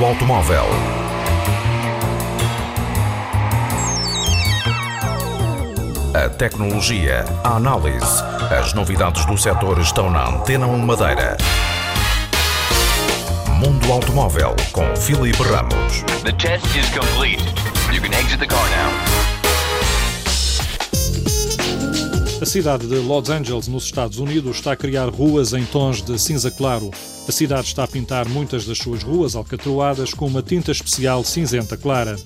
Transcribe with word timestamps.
automóvel. 0.00 0.64
A 6.14 6.28
tecnologia, 6.30 7.24
a 7.44 7.56
análise, 7.56 8.22
as 8.50 8.72
novidades 8.72 9.26
do 9.26 9.36
setor 9.36 9.78
estão 9.80 10.10
na 10.10 10.28
Antena 10.28 10.66
1 10.66 10.78
Madeira. 10.78 11.36
Mundo 13.58 13.92
Automóvel 13.92 14.56
com 14.72 14.96
Filipe 14.96 15.42
Ramos. 15.42 16.02
The 16.24 16.32
test 16.32 16.66
is 16.76 16.88
complete. 16.90 17.42
You 17.92 18.00
can 18.00 18.12
exit 18.18 18.38
the 18.38 18.46
car 18.46 18.64
now. 18.70 19.22
A 22.40 22.46
cidade 22.46 22.86
de 22.88 22.96
Los 22.96 23.30
Angeles, 23.30 23.68
nos 23.68 23.84
Estados 23.84 24.18
Unidos, 24.18 24.56
está 24.56 24.72
a 24.72 24.76
criar 24.76 25.08
ruas 25.08 25.52
em 25.52 25.64
tons 25.64 26.02
de 26.02 26.18
cinza 26.18 26.50
claro. 26.50 26.90
A 27.26 27.30
cidade 27.30 27.68
está 27.68 27.84
a 27.84 27.88
pintar 27.88 28.28
muitas 28.28 28.66
das 28.66 28.78
suas 28.78 29.02
ruas 29.02 29.36
alcatroadas 29.36 30.12
com 30.12 30.26
uma 30.26 30.42
tinta 30.42 30.72
especial 30.72 31.22
cinzenta 31.22 31.76
clara. 31.76 32.16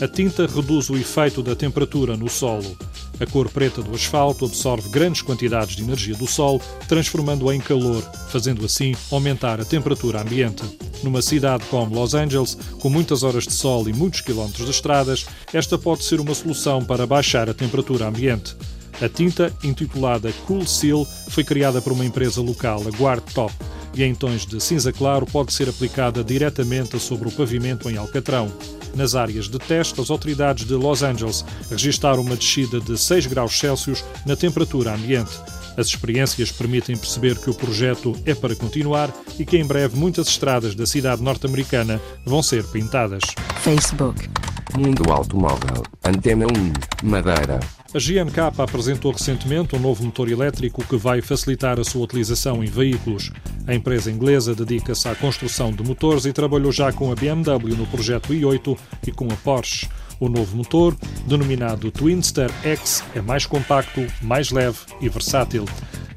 A 0.00 0.08
tinta 0.08 0.46
reduz 0.46 0.88
o 0.88 0.96
efeito 0.96 1.42
da 1.42 1.54
temperatura 1.54 2.16
no 2.16 2.28
solo. 2.28 2.76
A 3.20 3.26
cor 3.26 3.50
preta 3.50 3.82
do 3.82 3.94
asfalto 3.94 4.46
absorve 4.46 4.88
grandes 4.88 5.22
quantidades 5.22 5.76
de 5.76 5.82
energia 5.82 6.14
do 6.14 6.26
sol, 6.26 6.60
transformando-a 6.88 7.54
em 7.54 7.60
calor, 7.60 8.02
fazendo 8.30 8.64
assim 8.64 8.94
aumentar 9.10 9.60
a 9.60 9.64
temperatura 9.64 10.22
ambiente. 10.22 10.62
Numa 11.02 11.20
cidade 11.20 11.64
como 11.70 11.94
Los 11.94 12.14
Angeles, 12.14 12.56
com 12.80 12.88
muitas 12.88 13.22
horas 13.22 13.44
de 13.44 13.52
sol 13.52 13.88
e 13.88 13.92
muitos 13.92 14.22
quilómetros 14.22 14.64
de 14.64 14.70
estradas, 14.70 15.26
esta 15.52 15.78
pode 15.78 16.02
ser 16.04 16.18
uma 16.18 16.34
solução 16.34 16.82
para 16.82 17.06
baixar 17.06 17.48
a 17.48 17.54
temperatura 17.54 18.06
ambiente. 18.08 18.56
A 19.00 19.08
tinta, 19.08 19.54
intitulada 19.62 20.32
Cool 20.46 20.66
Seal, 20.66 21.06
foi 21.28 21.44
criada 21.44 21.82
por 21.82 21.92
uma 21.92 22.04
empresa 22.04 22.40
local, 22.40 22.82
a 22.86 22.96
Guard 22.96 23.22
Top, 23.34 23.54
e 23.96 24.04
em 24.04 24.14
tons 24.14 24.44
de 24.44 24.60
cinza 24.60 24.92
claro 24.92 25.24
pode 25.26 25.52
ser 25.52 25.68
aplicada 25.68 26.22
diretamente 26.22 27.00
sobre 27.00 27.28
o 27.28 27.32
pavimento 27.32 27.88
em 27.90 27.96
Alcatrão. 27.96 28.52
Nas 28.94 29.14
áreas 29.14 29.48
de 29.48 29.58
teste, 29.58 30.00
as 30.00 30.10
autoridades 30.10 30.66
de 30.66 30.74
Los 30.74 31.02
Angeles 31.02 31.44
registaram 31.70 32.22
uma 32.22 32.36
descida 32.36 32.80
de 32.80 32.98
6 32.98 33.26
graus 33.26 33.58
Celsius 33.58 34.04
na 34.24 34.36
temperatura 34.36 34.94
ambiente. 34.94 35.32
As 35.76 35.88
experiências 35.88 36.50
permitem 36.50 36.96
perceber 36.96 37.36
que 37.38 37.50
o 37.50 37.54
projeto 37.54 38.14
é 38.24 38.34
para 38.34 38.54
continuar 38.54 39.12
e 39.38 39.44
que 39.44 39.58
em 39.58 39.64
breve 39.64 39.96
muitas 39.96 40.28
estradas 40.28 40.74
da 40.74 40.86
cidade 40.86 41.22
norte-americana 41.22 42.00
vão 42.24 42.42
ser 42.42 42.64
pintadas. 42.64 43.22
Facebook, 43.60 44.28
Mundo 44.74 45.10
Automóvel, 45.12 45.82
Antena 46.04 46.46
1, 46.46 47.06
Madeira. 47.06 47.60
A 47.94 47.98
GNK 47.98 48.60
apresentou 48.60 49.12
recentemente 49.12 49.76
um 49.76 49.78
novo 49.78 50.04
motor 50.04 50.30
elétrico 50.30 50.84
que 50.84 50.96
vai 50.96 51.22
facilitar 51.22 51.78
a 51.78 51.84
sua 51.84 52.04
utilização 52.04 52.64
em 52.64 52.66
veículos. 52.66 53.30
A 53.66 53.74
empresa 53.74 54.10
inglesa 54.10 54.54
dedica-se 54.54 55.08
à 55.08 55.14
construção 55.14 55.72
de 55.72 55.82
motores 55.82 56.24
e 56.24 56.32
trabalhou 56.32 56.70
já 56.70 56.92
com 56.92 57.10
a 57.10 57.14
BMW 57.14 57.74
no 57.76 57.86
projeto 57.86 58.32
i8 58.32 58.78
e 59.06 59.10
com 59.10 59.26
a 59.26 59.36
Porsche. 59.36 59.88
O 60.20 60.28
novo 60.28 60.56
motor, 60.56 60.96
denominado 61.26 61.90
Twinster 61.90 62.50
X, 62.62 63.02
é 63.14 63.20
mais 63.20 63.44
compacto, 63.44 64.06
mais 64.22 64.50
leve 64.50 64.78
e 65.00 65.08
versátil. 65.08 65.64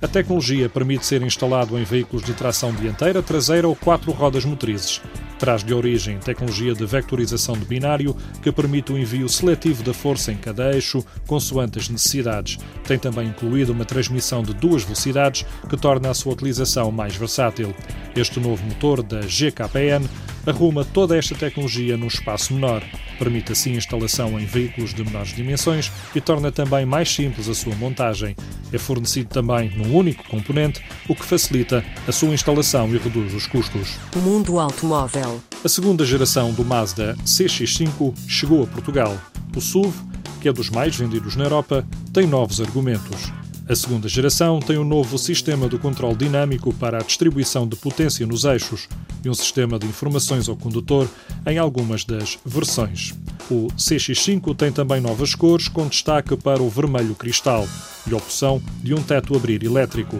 A 0.01 0.07
tecnologia 0.07 0.69
permite 0.69 1.05
ser 1.05 1.21
instalado 1.23 1.77
em 1.77 1.83
veículos 1.83 2.23
de 2.23 2.33
tração 2.33 2.71
dianteira, 2.73 3.21
traseira 3.21 3.67
ou 3.67 3.75
quatro 3.75 4.11
rodas 4.11 4.45
motrizes. 4.45 5.01
Traz 5.39 5.63
de 5.63 5.73
origem 5.73 6.19
tecnologia 6.19 6.73
de 6.73 6.85
vectorização 6.85 7.57
de 7.57 7.63
binário 7.63 8.13
que 8.43 8.51
permite 8.51 8.91
o 8.91 8.97
envio 8.97 9.29
seletivo 9.29 9.81
da 9.83 9.93
força 9.93 10.33
em 10.33 10.37
cada 10.37 10.73
eixo, 10.73 11.03
consoante 11.25 11.79
as 11.79 11.87
necessidades. 11.87 12.57
Tem 12.85 12.99
também 12.99 13.29
incluído 13.29 13.71
uma 13.71 13.85
transmissão 13.85 14.43
de 14.43 14.53
duas 14.53 14.83
velocidades 14.83 15.45
que 15.69 15.77
torna 15.77 16.09
a 16.09 16.13
sua 16.13 16.33
utilização 16.33 16.91
mais 16.91 17.15
versátil. 17.15 17.73
Este 18.13 18.37
novo 18.37 18.61
motor 18.65 19.01
da 19.01 19.21
GKN 19.21 20.05
arruma 20.45 20.83
toda 20.83 21.17
esta 21.17 21.35
tecnologia 21.35 21.97
num 21.97 22.07
espaço 22.07 22.53
menor. 22.53 22.83
Permite 23.17 23.51
assim 23.51 23.73
a 23.73 23.77
instalação 23.77 24.39
em 24.39 24.45
veículos 24.45 24.93
de 24.93 25.03
menores 25.03 25.35
dimensões 25.35 25.91
e 26.15 26.21
torna 26.21 26.51
também 26.51 26.85
mais 26.85 27.13
simples 27.13 27.49
a 27.49 27.53
sua 27.53 27.75
montagem. 27.75 28.35
É 28.71 28.77
fornecido 28.77 29.29
também 29.29 29.69
num 29.75 29.95
único 29.95 30.23
componente, 30.27 30.83
o 31.07 31.15
que 31.15 31.25
facilita 31.25 31.83
a 32.07 32.11
sua 32.11 32.33
instalação 32.33 32.87
e 32.93 32.97
reduz 32.97 33.33
os 33.33 33.47
custos. 33.47 33.97
Mundo 34.15 34.59
Automóvel, 34.59 35.41
A 35.63 35.67
segunda 35.67 36.05
geração 36.05 36.53
do 36.53 36.63
Mazda 36.63 37.15
CX-5 37.25 38.13
chegou 38.27 38.63
a 38.63 38.67
Portugal. 38.67 39.17
O 39.55 39.59
SUV, 39.59 39.93
que 40.39 40.47
é 40.47 40.53
dos 40.53 40.69
mais 40.69 40.95
vendidos 40.95 41.35
na 41.35 41.43
Europa, 41.43 41.85
tem 42.13 42.25
novos 42.25 42.61
argumentos. 42.61 43.38
A 43.69 43.75
segunda 43.75 44.07
geração 44.09 44.59
tem 44.59 44.79
um 44.79 44.83
novo 44.83 45.15
sistema 45.19 45.69
de 45.69 45.77
controle 45.77 46.15
dinâmico 46.15 46.73
para 46.73 46.97
a 46.97 47.03
distribuição 47.03 47.67
de 47.67 47.75
potência 47.75 48.25
nos 48.25 48.43
eixos 48.43 48.87
e 49.23 49.29
um 49.29 49.33
sistema 49.35 49.77
de 49.77 49.85
informações 49.85 50.49
ao 50.49 50.57
condutor 50.57 51.07
em 51.45 51.59
algumas 51.59 52.03
das 52.03 52.39
versões. 52.43 53.13
O 53.47 53.67
CX5 53.77 54.55
tem 54.55 54.71
também 54.71 54.99
novas 54.99 55.35
cores, 55.35 55.67
com 55.67 55.87
destaque 55.87 56.35
para 56.35 56.63
o 56.63 56.67
vermelho 56.67 57.13
cristal 57.13 57.67
e 58.09 58.13
a 58.15 58.17
opção 58.17 58.59
de 58.81 58.95
um 58.95 59.03
teto 59.03 59.35
abrir 59.35 59.63
elétrico. 59.63 60.19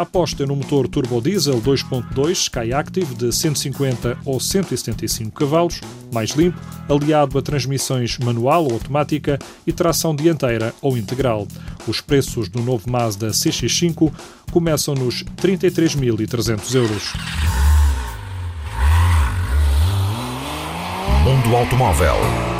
A 0.00 0.02
aposta 0.02 0.44
é 0.44 0.46
no 0.46 0.56
motor 0.56 0.88
turbo 0.88 1.20
diesel 1.20 1.60
2.2 1.60 2.30
Skyactiv 2.30 3.12
de 3.18 3.30
150 3.30 4.16
ou 4.24 4.40
175 4.40 5.30
cavalos, 5.30 5.82
mais 6.10 6.30
limpo, 6.30 6.58
aliado 6.88 7.38
a 7.38 7.42
transmissões 7.42 8.16
manual 8.16 8.64
ou 8.64 8.72
automática 8.72 9.38
e 9.66 9.74
tração 9.74 10.16
dianteira 10.16 10.74
ou 10.80 10.96
integral. 10.96 11.46
Os 11.86 12.00
preços 12.00 12.48
do 12.48 12.62
novo 12.62 12.90
Mazda 12.90 13.28
CX5 13.28 14.10
começam 14.50 14.94
nos 14.94 15.22
33.300 15.36 16.74
euros. 16.74 17.12
Mundo 21.26 21.54
Automóvel. 21.54 22.59